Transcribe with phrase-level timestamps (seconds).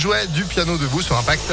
[0.00, 1.52] jouait du piano debout sur Impact.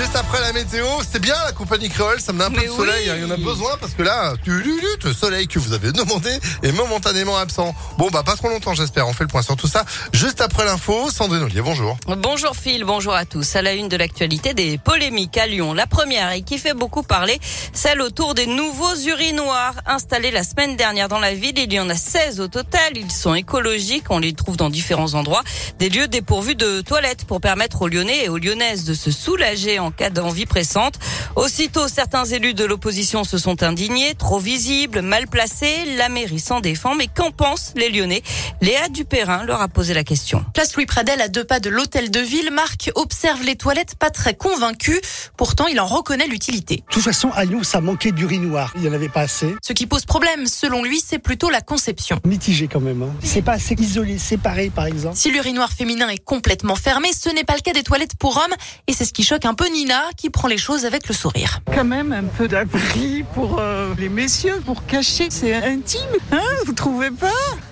[0.00, 2.68] Juste après la météo, c'était bien la compagnie créole, ça me donne un peu Mais
[2.68, 3.10] de soleil, oui.
[3.10, 5.58] hein, il y en a besoin parce que là, tu, tu, tu, le soleil que
[5.58, 6.30] vous avez demandé
[6.62, 7.74] est momentanément absent.
[7.98, 9.84] Bon bah pas trop longtemps j'espère, on fait le point sur tout ça.
[10.14, 11.98] Juste après l'info, Sandrine Ollier, bonjour.
[12.06, 13.56] Bonjour Phil, bonjour à tous.
[13.56, 15.74] À la une de l'actualité, des polémiques à Lyon.
[15.74, 17.38] La première et qui fait beaucoup parler,
[17.74, 21.58] celle autour des nouveaux urinoirs installés la semaine dernière dans la ville.
[21.58, 22.96] Il y en a 16 au total.
[22.96, 24.04] Ils sont écologiques.
[24.08, 25.42] On les trouve dans différents endroits.
[25.78, 29.78] Des lieux dépourvus de toilettes pour permettre aux Lyonnais et aux Lyonnaises de se soulager
[29.78, 30.98] en cas d'envie pressante.
[31.36, 34.14] Aussitôt, certains élus de l'opposition se sont indignés.
[34.14, 35.96] Trop visibles, mal placés.
[35.96, 36.94] La mairie s'en défend.
[36.94, 38.22] Mais qu'en pensent les Lyonnais?
[38.60, 40.44] Léa Dupérin leur a posé la question.
[40.54, 44.10] Place Louis Pradel, à deux pas de l'hôtel de ville, Marc observe les toilettes pas
[44.10, 45.00] très convaincu.
[45.36, 46.76] Pourtant, il en reconnaît l'utilité.
[46.76, 48.72] De toute façon, à Lyon, ça manquait d'urinoir.
[48.76, 49.54] Il n'y en avait pas assez.
[49.62, 52.20] Ce qui pose problème, selon lui, c'est plutôt la conception.
[52.24, 53.02] Mitigé quand même.
[53.02, 53.14] Hein.
[53.22, 55.16] C'est pas assez isolé, séparé par exemple.
[55.16, 58.54] Si l'urinoir féminin est complètement fermé, ce n'est pas le cas des toilettes pour hommes.
[58.86, 61.60] Et c'est ce qui choque un peu Nina, qui prend les choses avec le sourire.
[61.74, 65.28] quand même un peu d'abri pour euh, les messieurs, pour cacher.
[65.30, 66.00] C'est intime,
[66.32, 67.28] hein Vous trouvez pas?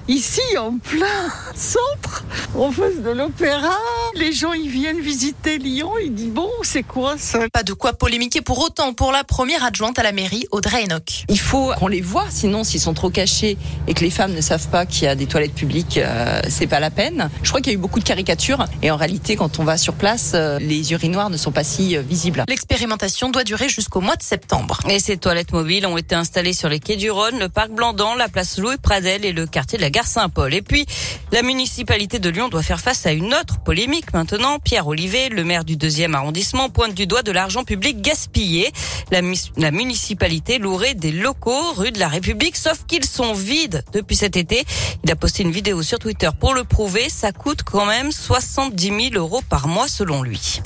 [0.08, 2.24] Ici, en plein centre,
[2.56, 3.76] en face de l'opéra,
[4.14, 7.40] les gens ils viennent visiter Lyon, ils disent bon, c'est quoi ça?
[7.52, 11.24] Pas de quoi polémiquer pour autant pour la première adjointe à la mairie, Audrey Enoch.
[11.28, 14.40] Il faut qu'on les voit, sinon s'ils sont trop cachés et que les femmes ne
[14.40, 17.28] savent pas qu'il y a des toilettes publiques, euh, c'est pas la peine.
[17.42, 19.76] Je crois qu'il y a eu beaucoup de caricatures et en réalité, quand on va
[19.76, 22.44] sur place, euh, les urinoirs ne sont pas si visibles.
[22.48, 24.80] L'expérimentation doit durer jusqu'au mois de septembre.
[24.88, 28.14] Et ces toilettes mobiles ont été installées sur les quais du Rhône, le parc Blandan,
[28.16, 30.52] la place Louis Pradel et le quartier de la gare Saint-Paul.
[30.54, 30.86] Et puis,
[31.32, 34.58] la municipalité de Lyon doit faire face à une autre polémique maintenant.
[34.58, 38.72] Pierre Olivet, le maire du deuxième arrondissement, pointe du doigt de l'argent public gaspillé.
[39.10, 39.20] La,
[39.56, 44.36] la municipalité louerait des locaux rue de la République, sauf qu'ils sont vides depuis cet
[44.36, 44.64] été.
[45.04, 47.08] Il a posté une vidéo sur Twitter pour le prouver.
[47.08, 50.60] Ça coûte quand même 70 000 euros par mois selon lui.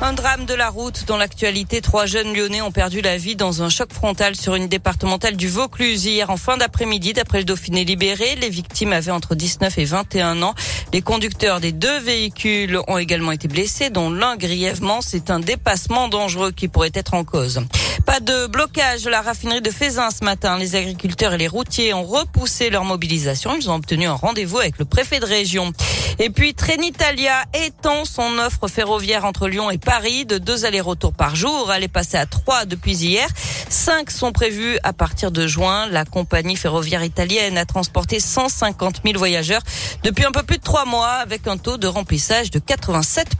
[0.00, 1.80] Un drame de la route dans l'actualité.
[1.80, 5.48] Trois jeunes lyonnais ont perdu la vie dans un choc frontal sur une départementale du
[5.48, 7.14] Vaucluse en fin d'après-midi.
[7.14, 10.54] D'après le Dauphiné libéré, les victimes avaient entre 19 et 21 ans.
[10.92, 15.00] Les conducteurs des deux véhicules ont également été blessés, dont l'un grièvement.
[15.00, 17.60] C'est un dépassement dangereux qui pourrait être en cause.
[18.04, 20.58] Pas de blocage de la raffinerie de Fézin ce matin.
[20.58, 23.54] Les agriculteurs et les routiers ont repoussé leur mobilisation.
[23.56, 25.72] Ils ont obtenu un rendez-vous avec le préfet de région.
[26.18, 31.36] Et puis Trenitalia étend son offre ferroviaire entre Lyon et Paris de deux allers-retours par
[31.36, 31.72] jour.
[31.72, 33.28] Elle est passée à trois depuis hier.
[33.68, 35.86] Cinq sont prévus à partir de juin.
[35.88, 39.62] La compagnie ferroviaire italienne a transporté 150 000 voyageurs
[40.02, 43.36] depuis un peu plus de trois mois avec un taux de remplissage de 87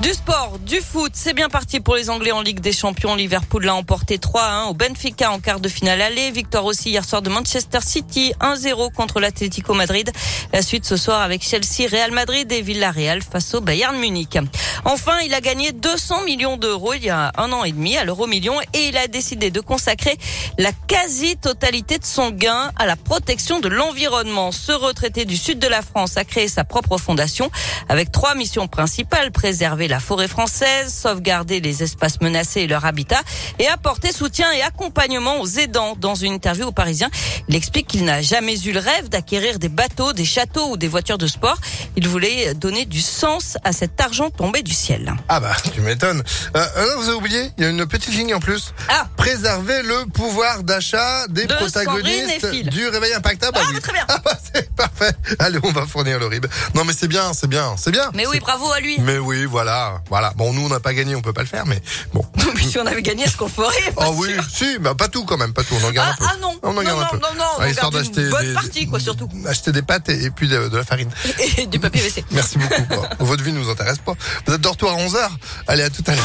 [0.00, 3.16] du sport, du foot, c'est bien parti pour les Anglais en Ligue des Champions.
[3.16, 6.30] Liverpool l'a emporté 3-1 au Benfica en quart de finale aller.
[6.30, 10.10] Victoire aussi hier soir de Manchester City 1-0 contre l'Atlético Madrid.
[10.52, 14.38] La suite ce soir avec Chelsea, Real Madrid et Villarreal face au Bayern Munich.
[14.84, 18.04] Enfin, il a gagné 200 millions d'euros il y a un an et demi à
[18.04, 20.16] l'euro million et il a décidé de consacrer
[20.58, 24.52] la quasi-totalité de son gain à la protection de l'environnement.
[24.52, 27.50] Ce retraité du sud de la France a créé sa propre fondation
[27.88, 29.32] avec trois missions principales.
[29.32, 33.20] Préserver la forêt française, sauvegarder les espaces menacés et leur habitat
[33.58, 35.94] et apporter soutien et accompagnement aux aidants.
[35.98, 37.10] Dans une interview au Parisien,
[37.48, 40.88] il explique qu'il n'a jamais eu le rêve d'acquérir des bateaux, des châteaux ou des
[40.88, 41.58] voitures de sport.
[41.96, 45.14] Il voulait donner du sens à cet argent tombé du ciel.
[45.28, 46.22] Ah bah tu m'étonnes.
[46.56, 48.74] Euh, non, vous avez oublié, il y a une petite ligne en plus.
[48.88, 53.58] Ah Préserver le pouvoir d'achat des De protagonistes du réveil impactable.
[53.60, 54.04] Ah, bah, très bien.
[54.08, 55.12] Ah bah c'est parfait.
[55.38, 56.46] Allez, on va fournir le RIB.
[56.74, 58.10] Non mais c'est bien, c'est bien, c'est bien.
[58.14, 58.96] Mais oui, bravo à lui.
[59.00, 59.77] Mais oui, voilà,
[60.08, 60.32] voilà.
[60.36, 61.80] Bon, nous on n'a pas gagné, on peut pas le faire, mais
[62.12, 62.24] bon.
[62.54, 64.44] Mais si on avait gagné, est-ce qu'on ferait Oh oui, sûr.
[64.52, 65.74] si, bah pas tout quand même, pas tout.
[65.82, 66.32] On en garde Ah, un peu.
[66.32, 67.16] ah non, On en non, garde non, un peu.
[67.18, 69.28] non, non, on Ah, histoire garde une d'acheter bonne des- partie, quoi, surtout.
[69.46, 71.10] Acheter des pâtes et, et puis de, de la farine.
[71.58, 72.24] Et du papier WC.
[72.30, 73.02] Merci beaucoup.
[73.20, 74.12] Votre vie nous intéresse pas.
[74.46, 75.28] Vous êtes de retour à 11h.
[75.66, 76.24] Allez, à tout à l'heure.